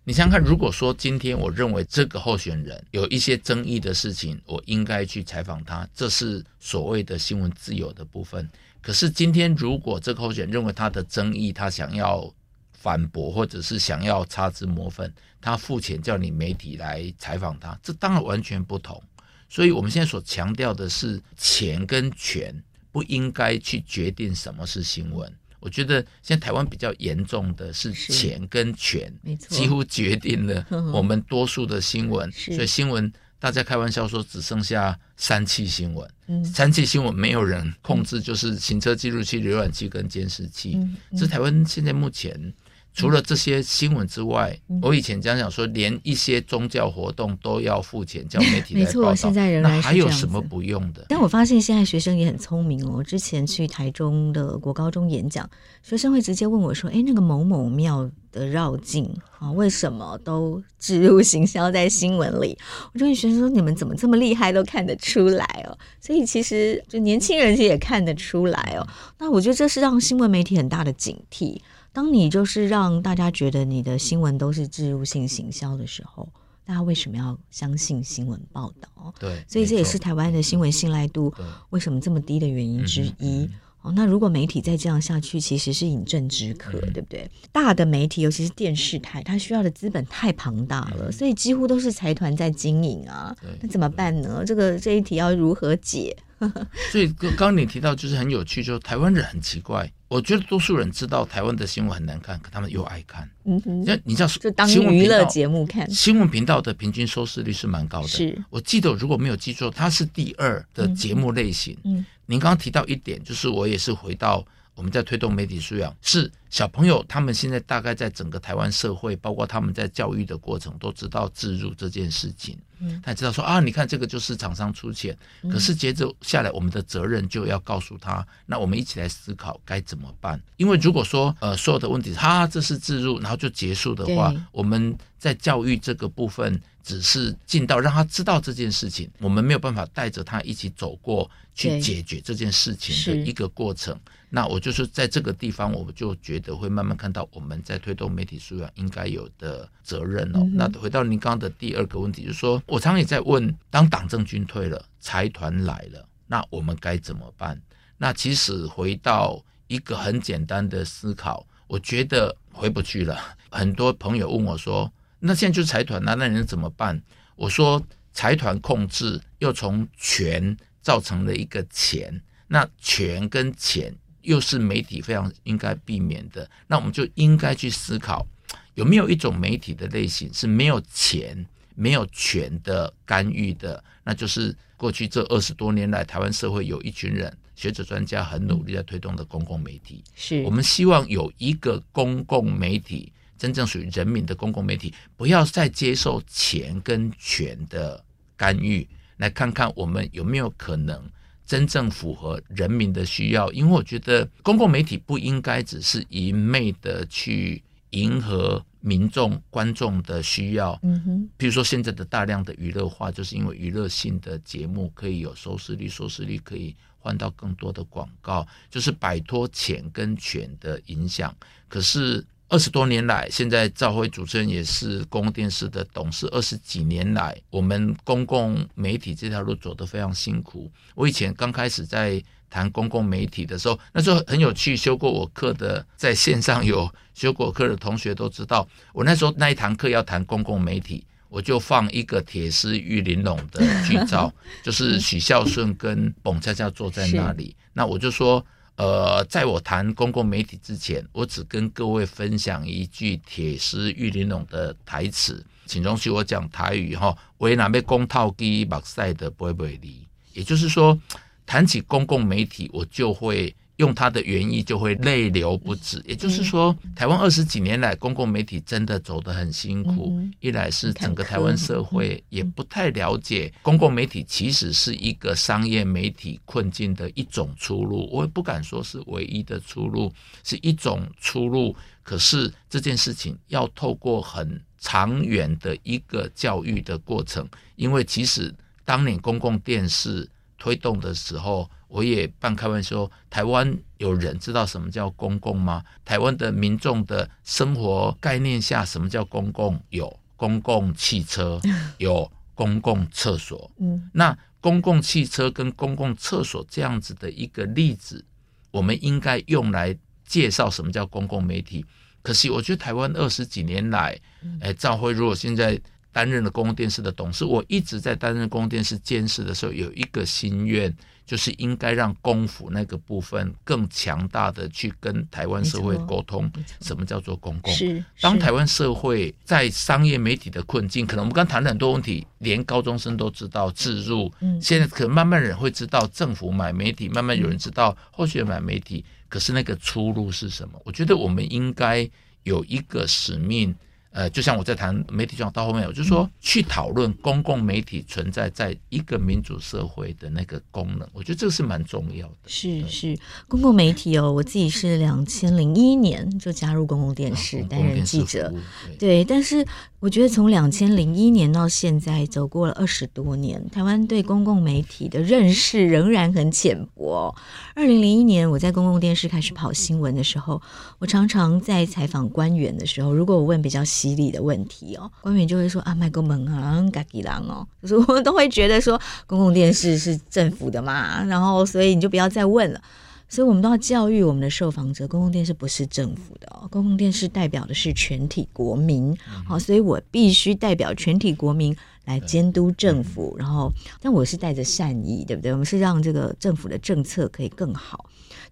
[0.05, 8.51] 你想想看，如果说今天我认为这个候选人有一些争议的事情，我应该去采访他，这是所谓的新闻自由的部分。
[8.81, 12.29] 可是今天如果这个候选人认为他的争议，他想要
[12.73, 19.01] 反驳或者是想要擦脂抹粉，他付钱叫你媒体来采访他，这当然完全不同。
[19.49, 22.53] 所以我们现在所强调的是钱跟权
[22.91, 25.33] 不应该去决定什么是新闻。
[25.63, 32.31] 我觉得现在台湾比较严重的是钱跟权，没错，几乎决定了我们多数的新闻。
[32.33, 40.79] 所以新闻大家开玩笑说只剩下三期新闻，嗯，三期新闻没有人控制，就是行车记录器、浏览器跟监视器。
[41.13, 42.53] 这是台湾现在目前。
[42.95, 49.01] 除了这些新闻之外，嗯、我以前讲讲说，连一些宗教活动都要付钱，叫媒体来报道。
[49.01, 49.83] 没错，现在仍然是这样子。
[49.83, 51.07] 那还有什么不用的？
[51.09, 53.03] 但我发现现在学生也很聪明哦。
[53.03, 55.49] 之前去台中的国高中演讲，
[55.83, 62.59] 学生会直接问我说：“哎，那个某某庙的绕境啊，为什么都植入行销在新闻里？”
[62.93, 68.87] 我就问学生说：“你们怎么这么厉害，都看得出来哦？”所以其实就年轻人也看得出来哦。
[69.19, 71.59] 那我觉得这是让新闻媒体很大的警惕。
[71.93, 76.29] 当你就是让大家觉得你的新闻都是植入性行销的时候，
[76.65, 79.13] 大家为什么要相信新闻报道？
[79.19, 81.33] 对，所以这也是台湾的新闻信赖度
[81.71, 83.49] 为什么这么低的原因之一。
[83.83, 87.29] 哦，那如果媒体再这样下去，其实是饮鸩止渴，对不对？
[87.51, 93.37] 大的媒体，尤其是电视台，它需要的资本太庞大了，所以几乎都是财团在经营啊。
[93.61, 94.45] 那怎么办呢？
[94.47, 96.17] 这个这一题要如何解？
[96.91, 99.91] 所以刚刚你提到就是很有趣，就是台湾人很奇怪。
[100.09, 103.27] 我觉得多数人知道台湾的新闻很难看，可他们又爱看。
[103.45, 105.91] 嗯哼，那你知道，就当娱乐节目看。
[105.91, 108.09] 新闻频道的平均收视率是蛮高的。
[108.09, 111.75] 是，我记得如果没有记错，它是第二的节目类型。
[111.85, 114.45] 嗯，您刚刚提到一点，就是我也是回到
[114.83, 122.59] 我我们在推动媒体素养，是小朋友他们现在大概在整个台湾社会，包括他们在教育的过程，都知道置入这件事情。
[122.81, 125.17] 嗯，他知道说啊，你看这个就是厂商出钱，
[125.49, 130.43] 可是接着下来，我们的责任就要告诉他，那我们一起来思考该怎么办。
[130.57, 143.97] 因为如果说呃所有的问题，哈，这是置入，然后就结束的话，我们在教育这个部分只是尽到让他知道这件事情，我们没有办法带着他一起走过去解决这件事情的一个过程。
[144.35, 150.41] 那我就是在这个地方，我就觉得会慢慢看到我们在推动媒体素养应该有的责任哦。
[150.55, 157.61] 那回到您刚刚的第二个问题，就是说我常常也在问：当党政军退了，财团来了，那我们该怎么办？
[157.99, 163.37] 那其实回到一个很简单的思考，我觉得回不去了。
[163.51, 164.91] 很多朋友问我说
[165.21, 166.99] ：“那现在就是财团，那那人怎么办？”
[167.37, 178.27] 我说：“财团控制又从权造成了一个钱，那权跟钱。”又是媒体非常应该避免的，那我们就应该去思考，
[178.75, 183.83] 有没有一种媒体的类型是没有钱、没有权的干预的？
[184.05, 190.03] 那就是过去这二十多年来，台湾社会有一群人，学者专家很努力在推动的公共媒体。
[190.15, 198.05] 是我们希望有一个公共媒体，真正属于人民的公共媒体，不要再接受钱跟权的
[198.37, 201.03] 干预，来看看我们有没有可能。
[201.45, 210.79] 真正符合人民的需要，因为我觉得公共媒体不应该只是一昧的去迎合民众观众的需要。
[210.83, 221.35] 嗯哼，比如说现在的大量的娱乐化，就是因为娱乐性的节目可以有收视率，收视率可以换到更多的广告，就是摆脱钱跟权的影响。
[221.69, 222.25] 可是。
[222.53, 226.29] 二十多年来，现在赵辉主持人也是公共电视的董事。
[226.31, 230.71] 二十几年来，我们公共媒体这条路走得非常辛苦。
[230.95, 234.77] 我以前刚开始在谈公共媒体的时候，那时候很有趣。
[234.77, 244.31] 修过我课的，在线上有修过课的同学都知道，我那时候那一堂课要谈公共媒体，我就放一个铁丝玉玲珑的剧照，
[244.63, 247.57] 就是许孝顺跟董恰恰坐在那里。
[247.73, 248.45] 那我就说。
[248.77, 257.17] 呃，在我谈公共媒体之前，我只跟各位分享一句铁石玉玲珑的台词，请容许我讲台语哈。
[257.39, 260.99] 为哪被公套机目赛的不会不会离，也就是说，
[261.45, 263.55] 谈起公共媒体，我就会。
[263.77, 270.21] 用他的原意就会泪流不止，也就是说，台湾二十几年来公共媒体真的走得很辛苦。
[270.41, 280.13] 一来是整个台湾社会也不太了解公共媒体其实是一个商业媒体困境的一种出路，我也不敢说是唯一的出路，
[280.45, 281.75] 是一种出路。
[282.03, 288.53] 可是这件事情要透过很长远的一个教育的过程，因为其实
[288.85, 290.29] 当年公共电视
[290.63, 291.69] 推动的时候。
[291.93, 295.85] 我也半开玩笑，台湾有人知道什么叫公共吗？
[296.07, 299.79] 台湾的民众的生活概念下，什么叫公共？
[299.91, 301.61] 有公共汽车，
[301.99, 303.71] 有公共厕所。
[303.79, 308.25] 嗯，那公共汽车跟公共厕所这样子的一个例子，
[308.71, 309.95] 我们应该用来
[310.27, 311.85] 介绍什么叫公共媒体。
[312.23, 314.19] 可惜，我觉得台湾二十几年来，
[314.63, 315.79] 哎，兆徽如果现在
[316.13, 320.95] 担任了公共电视的董事，我一直在担任公共电视监事的时候，有一个心愿。
[321.25, 327.73] 就是应该让公府那个部分更强大的去跟台湾社会沟通，什么叫做公共？
[327.73, 340.79] 是当台湾社会在商业媒体的困境，可能我们刚谈了很多问题，连高中生都知道自入，现在可能慢慢人会知道政府买媒体，慢慢有人知道后续买媒体，可是那个出路是什么？
[340.85, 342.07] 我觉得我们应该
[342.43, 343.75] 有一个使命。
[344.13, 352.35] 呃，就像我在谈媒体状况到后面，我就说去讨论公共媒体存在在一个民主社会的那个功能，我觉得这个是蛮重要的。
[352.47, 358.53] 是是，公共媒体哦，我自己是两千零一年就加入公共电视担任记者，
[358.99, 359.67] 对，对，但是。
[360.03, 367.33] 我觉得从两千零一年到现在，走过了二十多年，台湾对公共媒体的认识仍然很浅薄。
[367.77, 370.61] 二零零一年，我在公共电视开始跑新闻的时候，
[370.99, 382.81] 我常常在采访官员的时候，如果我问比较犀利的问题哦，官员就会说啊，麦克门啊，嘎吉郎哦，就是我们都会觉得说，公共电视是政府的嘛，然后所以你就不要再问了。
[383.29, 389.17] 所以，我们都要教育我们的受访者，公共电视不是政府的哦，公共电视代表的是全体国民。
[389.47, 395.51] 好，所以我必须代表全体国民来监督政府，然后，但我是带着善意，对不对？
[395.53, 398.05] 我们是让这个政府的政策可以更好。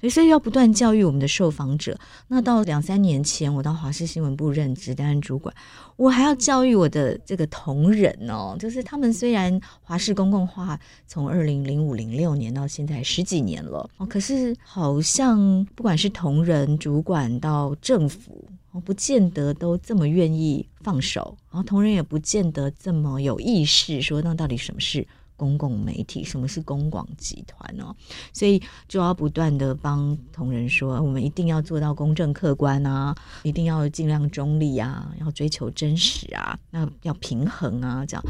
[0.08, 1.98] 所以要不断教育我们的受访者。
[2.28, 5.54] 那到两三年前，我到华视新闻部任职担任主管，
[5.96, 25.06] 我还要教育我的这个同仁哦，就是他们虽然华视公共化从二零零五零六年到现在十几年了哦，可是好像不管是同仁、主管到政府，哦，不见得都这么愿意放手，然后同仁也不见得这么有意识说，那到底什么是？
[25.40, 27.96] 公共媒体，什么是公广集团哦？
[28.34, 38.22] 所以就要不断的帮同仁说，我们一定要做到公正客观啊，一定要尽量中立啊，要追求真实啊，那要平衡啊，这样。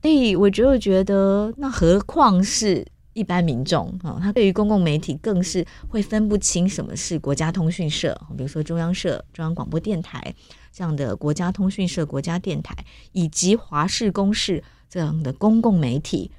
[0.00, 4.18] 所以我就觉得，那何况是一般民众啊？
[4.22, 10.34] 他对于公共媒体更是会分不清什么是国家通讯社，比如说中央社、中央广播电台
[10.72, 12.74] 这样的国家通讯社、国家电台，
[13.12, 16.30] 以及华视、公视这样的公共媒体。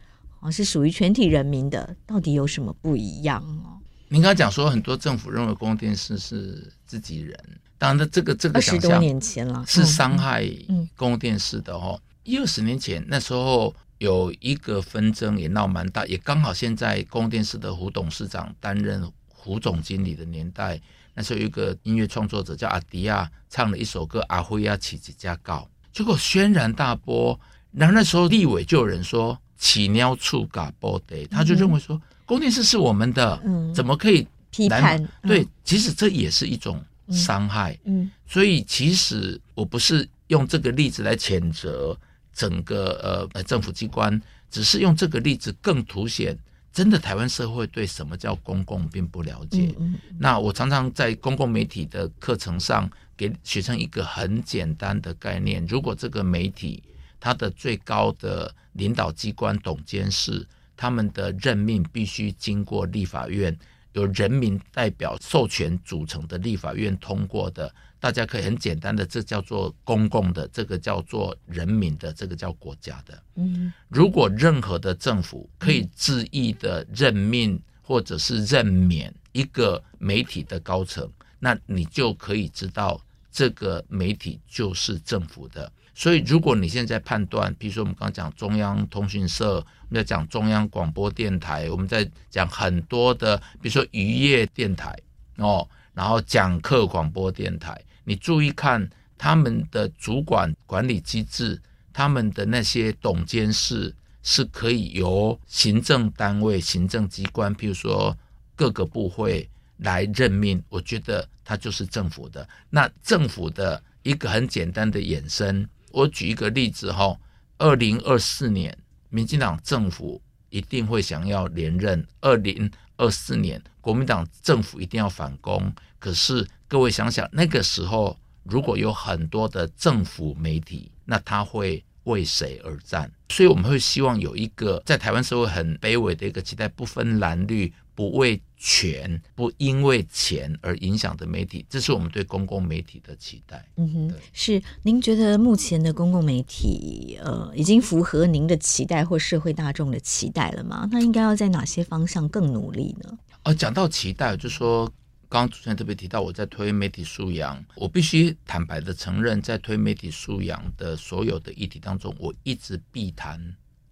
[0.52, 3.80] 是属于全体人民的，到底有什么不一样哦？
[4.08, 7.36] 您刚才讲说，很多政府认为公共电视是自己人，
[7.80, 10.48] 当然，这个这个想象，是伤害
[10.96, 12.00] 公共电视的哦。
[12.24, 20.80] 一二十年前那时候有一个纷争也闹蛮大，也刚好现在公共电视的胡董事长担任胡总经理的年代，
[21.16, 25.68] 那时候有一个音乐创作者叫阿迪亚唱了一首歌《阿辉亚起几家告》，
[25.98, 27.40] 结果轩然大波。
[27.72, 29.38] 然后那时候立委就有人说。
[29.58, 35.04] 起尿触嘎波得，他就认为说，公电视是我们的，嗯，怎么可以批判？
[35.24, 41.98] 对，其实这也是一种伤害，嗯，所以其实我不是用这个例子来谴责
[42.34, 46.38] 整个呃政府机关，只是用这个例子更凸显，
[46.74, 49.74] 真的台湾社会对什么叫公共并不了解。
[50.20, 56.84] 那我常常在公共媒体的课程上给学生一个很简单的概念：如果这个媒体
[57.20, 63.58] 他的最高的领导机关董监事，他们的任命必须经过立法院，
[63.94, 67.74] 由人民代表授权组成的立法院通过的。
[67.98, 73.24] 大家可以很简单的，这叫做公共的，这个叫做人民的，这个叫国家的。
[73.36, 81.10] 嗯，如果任何的政府可以恣意的任命或者是任免一个媒体的高层，
[81.40, 83.02] 那你就可以知道
[83.36, 85.70] 这个媒体就是政府的。
[85.94, 94.98] 所以，如果你现在判断，比如说我们刚刚讲中央通讯社，我们在讲中央广播电台，我们在讲很多的，比如说渔业电台
[95.36, 101.62] 哦，然后讲课广播电台，你注意看他们的主管管理机制，
[101.92, 108.18] 他们的那些董监事是可以由行政单位、行政机关，比如说
[108.56, 112.46] 各个部会来任命，我觉得它就是政府的。
[112.72, 115.66] 那政府的一个很简单的衍生。
[115.92, 117.18] 我举一个例子哈，
[117.60, 118.76] 二零二四年，
[119.10, 122.06] 民进党政府一定会想要连任。
[122.20, 125.72] 二零二四年，国民党政府一定要反攻。
[126.00, 133.10] 可是各位想想，那个时候如果有很多的政府媒体，那他会为谁而战？
[133.30, 137.72] 所以我们会希望有一个在台湾社会很卑微的一个期待，不分蓝绿。
[137.96, 143.64] 不为权，不因为钱而影响的媒体，这是我们对公共媒体的期待。
[143.78, 144.60] 嗯哼，是。
[144.82, 150.90] 您觉得目前的公共媒体，呃，已经符合您的期待或社会大众的期待了吗？
[150.92, 153.16] 那应该要在哪些方向更努力呢？
[153.44, 154.88] 呃，讲到期待，就说
[155.30, 163.40] 刚刚主持人特别提到，我在推媒体素养，我必须坦白的承认，在推媒体素养的所有的议题当中，我一直避谈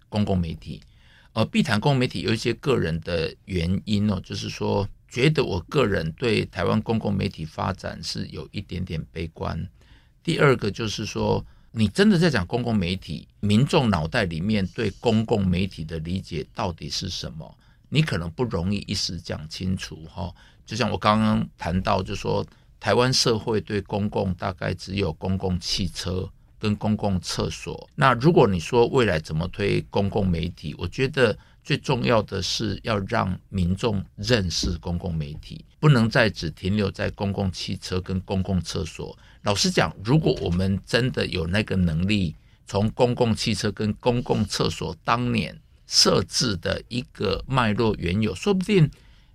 [0.09, 0.81] 公共媒体。
[1.33, 9.67] 呃，必谈公共媒体有一些个人的原因哦，就是说，觉得我个人对台湾公共媒体发展是有一点点悲观。
[10.23, 17.57] 第二个就是说，你真的在讲公共媒体，民众脑袋里面对公共媒体的理解到底是什么？
[17.89, 20.31] 你可能不容易一时讲清楚哈。
[20.65, 22.45] 就像我刚刚谈到，就说
[22.79, 26.29] 台湾社会对公共大概只有公共汽车。
[26.63, 39.17] 跟公共厕所，那如果你说未来怎么推公共媒体，我觉得最重要的是要让民众认识公共媒体，不能再只停留在公共汽车跟公共厕所。
[39.41, 42.33] 老实讲，如果我们真的有那个能力，
[42.65, 48.89] 从公共汽车跟公共厕所当年设置的一个脉络原有，说不定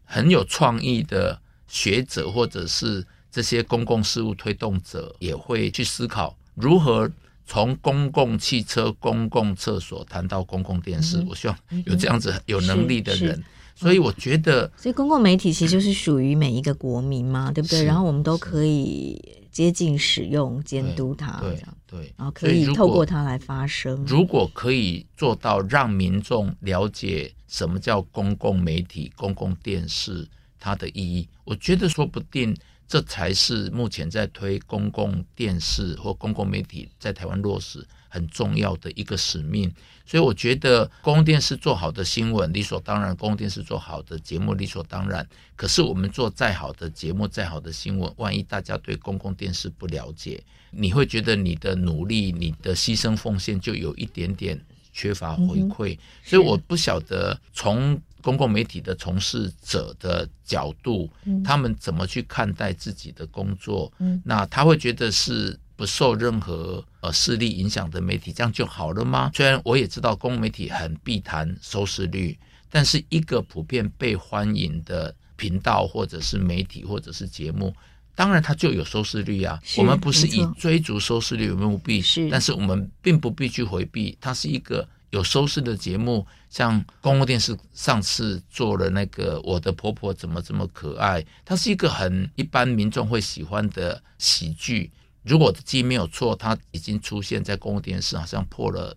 [0.05, 6.35] 很有创意的学者或者是这些公共事务推动者也会去思考。
[6.61, 7.11] 如何
[7.46, 11.18] 从公共汽车、公共厕所谈到公共电视？
[11.18, 11.56] 嗯、我希望
[11.86, 13.42] 有这样子有能力的人。
[13.74, 17.84] 所以我觉得，所以公共媒体其实就是属于每一个国民嘛，对不对？
[17.84, 19.16] 然后我们都可以
[19.52, 24.04] 接近使用、监督它，对对，然后可以透过它来发声。
[24.04, 30.26] 如果可以做到让民众了解什么叫公共媒体、公共电视
[30.59, 32.56] 它的意义，我觉得说不定
[32.89, 39.70] 这才是目前在推公共电视或公共媒体在台湾落实很重要的一个使命。
[40.07, 45.28] 所以我觉得公共电视做好的新闻理所当然，公共电视做好的节目理所当然。
[45.55, 54.59] 可是我们做再好的节目、再好的新闻，万一大家对公共电视不了解，你会觉得你的努力、你的牺牲奉献就有一点点
[54.95, 55.99] 缺乏回馈。
[56.24, 63.93] 所以我不晓得从公共媒体的从事者的角度，嗯、他们怎么去看待自己的工作。
[63.99, 65.59] 嗯、那他会觉得是。
[65.79, 69.31] 不受任何呃势力影响的媒体，这样就好了吗？
[69.33, 72.37] 虽然我也知道公共媒体很避谈收视率，
[72.69, 77.73] 但是一个普遍被欢迎的频道或者是媒体或者是节目，
[78.16, 79.62] 当然它就有收视率啊。
[79.77, 86.26] 我们不是以追逐收视率为目的，是，但是我们并不必去回避，它是一个有收视的节目。
[86.50, 94.90] 像公共电视上次做了那个《我的婆婆怎么这么可爱》，它是一个很一般民众会喜欢的喜剧。
[95.24, 98.96] 如果我的记忆没有错，它已经出现在公共电视，好像破了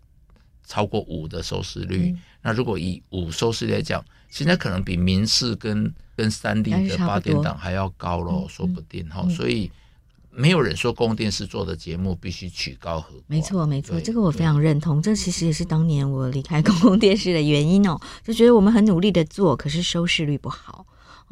[0.65, 2.11] 超过五的收视率。
[2.11, 9.27] 嗯、那如果以五收视率来讲，现在可能比民视跟跟三立的八点档还要高咯，说不定哈。
[9.27, 9.69] 所以
[10.33, 13.21] 没有人说公共电视做的节目必须曲高和寡。
[13.27, 15.01] 没错，没错，这个我非常认同。
[15.01, 20.85] 这其实也是当年我离开公共电视的原因哦， 就觉得我们很努力的做，可是收视率不好。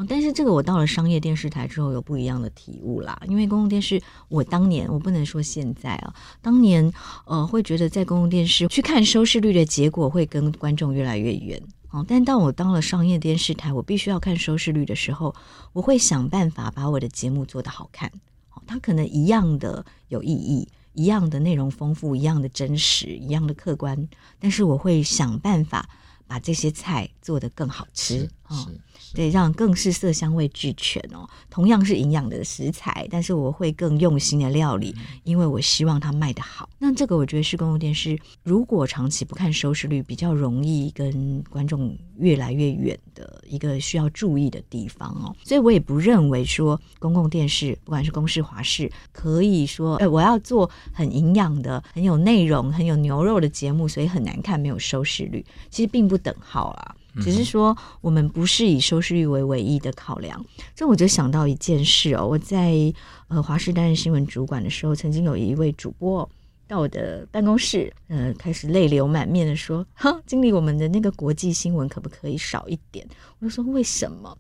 [0.07, 6.89] 但是这个我到了商业电视台之后有不一样的体悟啦，因为公共电视，我当年我不能说现在啊，当年
[7.25, 15.35] 呃会觉得在公共电视去看收视率的结果会跟观众越来越远哦，但当我当了商业电视台，我必须要看收视率的时候，
[15.73, 18.13] 我会想办法把我的节目做得好看，哦，
[18.69, 24.07] 它可能一样的有意义，一样的内容丰富，一样的真实，一样的客观，
[24.37, 25.89] 但是我会想办法
[26.27, 28.67] 把这些菜做得更好吃啊。
[29.11, 31.27] 对，让更是色香味俱全哦。
[31.49, 34.93] 同样是营养的食材，但是我会更用心的料理，
[35.23, 36.69] 因为我希望它卖得好。
[36.77, 45.35] 那这个我觉得是公共电视，如果长期不看收视率，比较容易跟观众越来越远的一个需要注意的地方哦。
[45.43, 56.95] 所以我也不认为说公共电视，不管是公视、华视，可以说，哎，我要做很营养的、很有内容、很有牛肉的节目，所以很难看，没有收视率，其实并不等号啊。
[57.21, 60.45] 只是说，我们不是以收视率为唯一的考量。
[60.75, 62.93] 这我就想到一件事哦，我在
[63.27, 66.29] 呃华视担任新闻主管的时候，曾经有一位主播
[66.67, 73.07] 到我的办公室，呃，开始泪流满面的说：“哈，经理，我们的那个国际新闻可不可以少一点？”
[73.39, 74.37] 我就说：“为什么？”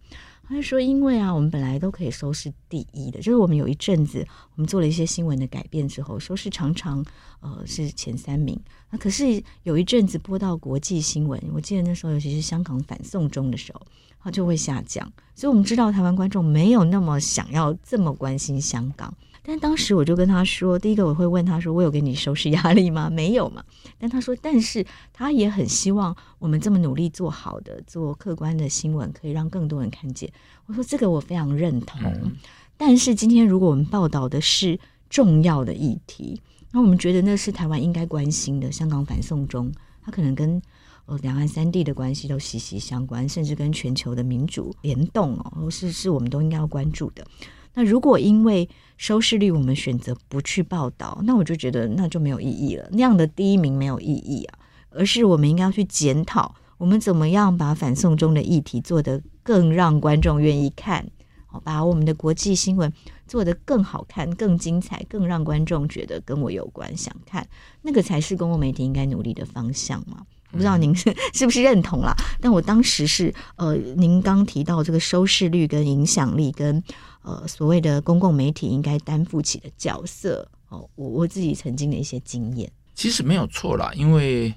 [0.49, 7.05] 他说：“因为啊，我们本来都可以收视第一的，就是我们有一阵子，我们做了一些新闻的改变之后，收视常常
[7.39, 8.59] 呃是前三名。
[8.89, 13.81] 那可是有一阵子播到国际新闻，我记得那时候，尤其是香港反送中的时候，
[14.19, 15.09] 它就会下降。
[15.35, 19.13] 所以我们知道台湾观众没有那么想要这么关心香港。”
[19.49, 23.63] 但当时我就跟他说，第一个我会问他说：“我有给你收拾压力吗？”没有嘛。
[23.97, 30.31] 但他说：“但是他也很希望我们这么努力做好的、做客观的新闻，可以让更多人看见。”
[30.67, 31.99] 我说：“这个我非常认同。
[32.03, 32.33] 嗯”
[32.77, 34.79] 但是今天如果我们报道的是
[35.09, 36.39] 重要的议题，
[36.71, 39.71] 那我们觉得那是台湾应该关心的，香港反送中，
[40.03, 40.61] 它可能跟
[41.07, 47.25] 呃两岸三地的关系都息息相关，甚至跟全球的民主联动哦，是是我们都应该要关注的。
[47.73, 48.67] 那如果因为
[48.97, 52.89] 收视率我们选择不去报道，那我就觉得那就没有意义了。
[52.91, 54.59] 那样的第一名没有意义啊，
[54.89, 61.07] 而是我们应该要去检讨，我们怎么样把反送中的议题做得更让观众愿意看，
[61.45, 62.91] 好把我们的国际新闻
[63.25, 67.47] 做得更好看、更精彩、更让观众觉得跟我有关、想看，
[67.83, 70.25] 那个才是公共媒体应该努力的方向嘛。
[70.51, 72.13] 我不知道您是 是不是认同啦？
[72.41, 76.83] 但我当时是呃，您刚提到这个收视率跟影响力跟。
[77.21, 84.53] 呃，所谓的公共媒体应该担负起的角色哦，我我自己曾经的一些经验，其实没有错啦，因为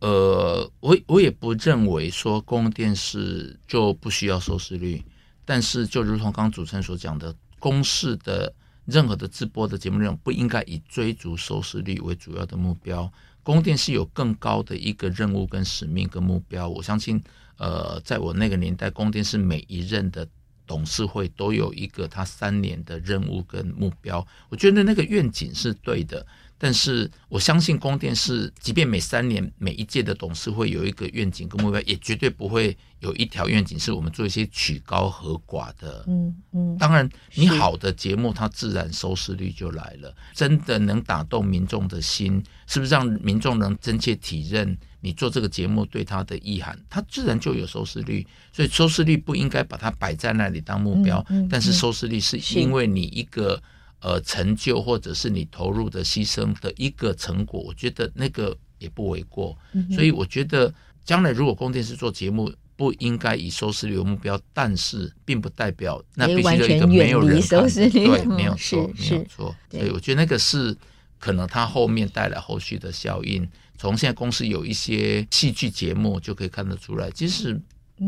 [0.00, 5.04] 呃，我我也不认为说公共电视就不需要收视率，
[5.44, 8.52] 但是就如同刚主持人所讲的，公视的
[8.86, 17.22] 任何的直播的节目内容不应该以追逐收视率为主要的目标，公电视有更高的一个任务跟使命跟目标，我相信
[17.58, 20.26] 呃，在我那个年代，公电视每一任的。
[20.68, 26.24] 董事会都有一个他三年的任务跟目标，我觉得那个愿景是对的，
[26.58, 36.04] 但是我相信公电是，即便每三年每一届的董事会有一个愿景跟目标，也绝对不会有一条愿景是我们做一些曲高和寡的。
[36.06, 40.14] 嗯嗯，当然，你好的节目，它自然收视率就来了。
[40.34, 46.78] 真的能打动民众的心，是不是让民众能真切体认你做这个节目对他的意涵？
[46.88, 48.26] 它自然就有收视率。
[48.52, 53.62] 所以收视率不应该把它摆在那里当目标，嗯嗯、但是收视率是因为你一个。
[54.00, 59.58] 呃，成就或者是你投入的牺牲的一个成果，我觉得那个也不为过。
[59.72, 60.72] 嗯、所以我觉得
[61.04, 69.56] 将来如果公电视做节目，不应该以收视率为目标，但是并不代表那必须有一个没有人看，对，没有错，没有错。
[69.68, 70.76] 所以我觉得那个是
[71.18, 73.48] 可能它后面带来后续的效应。
[73.78, 77.58] 从现在公司有一些戏剧节目就可以看得出来，其实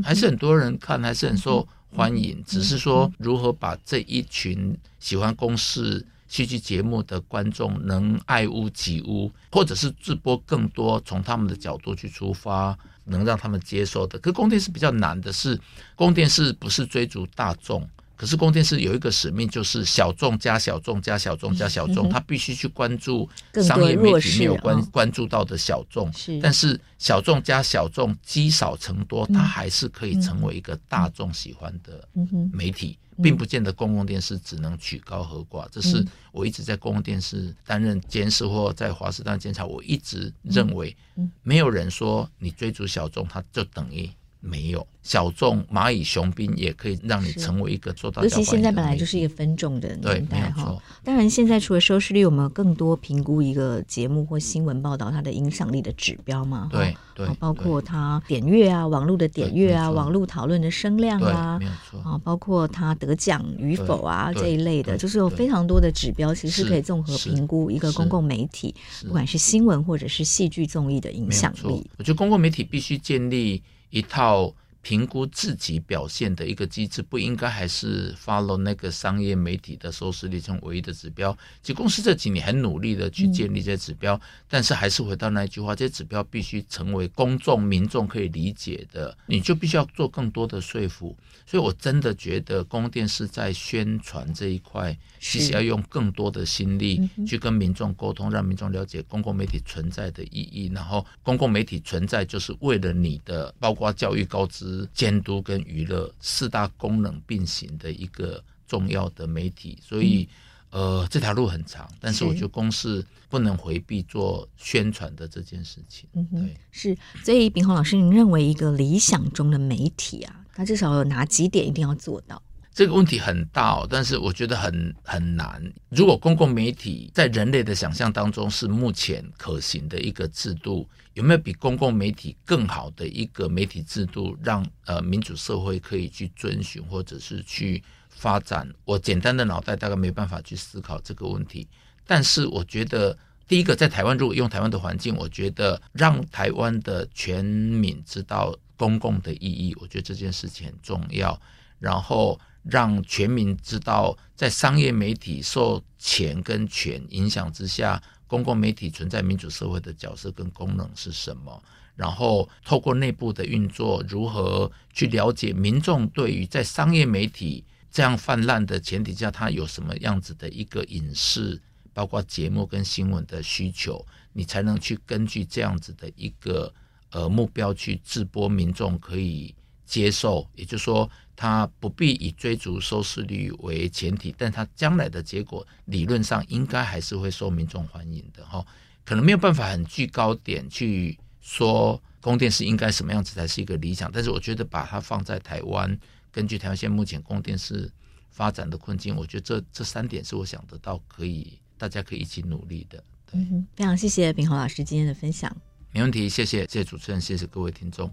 [0.03, 1.67] 还是很多人看，还是很受。
[1.93, 14.17] 欢迎，只是说如何把这一群喜欢公视戏剧节目的观众能爱屋及乌，或者是直播更多，从他们的角度去出发，能让他们接受的。
[14.21, 15.59] 可供电是比较难的是，
[15.97, 17.85] 供电是不是追逐大众。
[18.21, 26.13] 可是，公电视有一个使命，就是小众加小众加小众加小众，他必须去关注商业媒体没有关关注到的小众。
[26.43, 32.07] 但是小众加小众积少成多，它还是可以成为一个大众喜欢的
[32.53, 35.67] 媒体，并不见得公共电视只能曲高和寡。
[35.73, 40.95] 这是我一直在公共电视担任监事或在华视当监察，我一直认为，
[41.43, 44.11] 没有人说你追逐小众，它就等于。
[44.41, 44.87] 没有。
[45.03, 50.77] 小众蚂蚁雄兵也可以让你成为一个做到，尤其现在本来就是一个分众的年代哈。
[51.03, 56.69] 当然，现在除了收视率，我们更多评估一个节目或新闻报道它的影响力的指标嘛？
[56.71, 61.59] 对对，包括它点阅啊，网络的点阅啊，网络讨论的声量啊，
[62.05, 68.75] 啊，包括它得奖与否啊这一类的，就是有非常多的指标，其实是可以综合评估一个公共媒体，
[69.07, 71.91] 不管是新闻或者是戏剧综艺的影响力。
[71.97, 73.63] 我觉得公共媒体必须建立。
[73.91, 81.37] 一套评估自己表现的一个机制，不应该还是 follow 那个商业媒体的收视率成唯一的指标。
[81.63, 91.17] 其实公司这几年很努力的去建立这些指标，嗯、但是还是回到那一句话，这些指标必须成为公众民众可以理解的，你就必须要做更多的说服。
[91.47, 100.71] 所以我真的觉得公共电视在宣传这一块，其实要用更多的心力去跟民众沟通，让民众了解公共媒体存在的意义。
[100.73, 109.79] 然后，公共媒体存在就是为了你的，包括教育、高知、监督跟娱乐四大功能并行的一个重要的媒体。
[109.83, 110.29] 所以，
[110.71, 116.09] 呃，这条路很长，但是我觉得公司不能回避做宣传的这件事情。
[116.13, 116.97] 对，嗯、是。
[117.25, 122.41] 所以，秉宏老师，您认为一个理想中的媒体啊，它至少有哪几点一定要做到？
[122.73, 125.61] 这个问题很大哦，但是我觉得很很难。
[125.89, 138.73] 如果公共媒体在人类的想象当中是目前可行的一个制度，有没有比公共媒体更好的一个媒体制度，让呃民主社会可以去遵循或者是去发展？
[138.85, 141.67] 我简单的脑袋大概没办法去思考这个问题。
[142.07, 143.19] 但是我觉得，
[143.49, 151.39] 第一个在台湾，如果用台湾的环境，我觉得让台湾的全民知道公共的意义，我觉得这件事情很重要。
[151.81, 152.41] 然后。
[152.63, 161.63] 让全民知道，在商业媒体受钱跟权影响之下，公共媒体存在民主社会的角色跟功能是什么？
[161.97, 171.61] 然后透过内部的运作，如何去了解民众对于在商业媒体这样泛滥的前提下，它有什么样子的一个影视，
[171.93, 176.73] 包括节目跟新闻的需求，你才能去根据这样子的一个
[177.11, 179.55] 呃目标去直播，民众可以
[179.85, 181.11] 接受，也就是说。
[181.43, 188.63] 他不必以追逐收视率为前提，但他将来的结果理论上应该还是会受民众欢迎的哈。
[189.07, 195.99] 可能没有办法很居高点去说供电是应该什么样子才是一个理想，但是我觉得把它放在台湾，
[196.31, 197.91] 根据台湾现在目前供电是
[198.29, 203.03] 发展的困境，我觉得这这三点是我想得到可以大家可以一起努力的。
[203.25, 205.51] 对，嗯，非常谢谢炳宏老师今天的分享。
[205.91, 208.13] 没问题，谢谢谢谢主持人，谢谢各位听众。